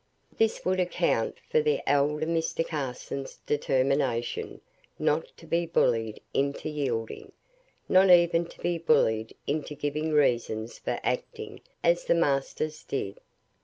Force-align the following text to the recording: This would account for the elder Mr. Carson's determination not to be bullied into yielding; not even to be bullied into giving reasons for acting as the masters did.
This 0.35 0.65
would 0.65 0.79
account 0.79 1.35
for 1.47 1.61
the 1.61 1.79
elder 1.87 2.25
Mr. 2.25 2.67
Carson's 2.67 3.37
determination 3.45 4.59
not 4.97 5.27
to 5.37 5.45
be 5.45 5.67
bullied 5.67 6.19
into 6.33 6.69
yielding; 6.69 7.31
not 7.87 8.09
even 8.09 8.47
to 8.47 8.59
be 8.61 8.79
bullied 8.79 9.35
into 9.45 9.75
giving 9.75 10.11
reasons 10.11 10.79
for 10.79 10.99
acting 11.03 11.61
as 11.83 12.05
the 12.05 12.15
masters 12.15 12.83
did. 12.83 13.19